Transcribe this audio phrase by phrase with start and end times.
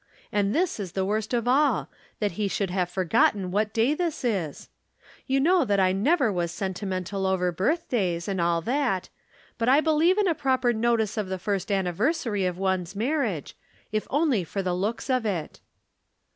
[0.31, 1.87] And this is the worst of all,
[2.19, 4.67] that he should have forgotten what day this is!
[5.27, 9.09] You know that I never was sentimental over birthdaj^s, and all that;
[9.59, 13.55] but I believe in a proper notice of the first anniversary of one's marriage,
[13.91, 15.59] if only for the looks of it.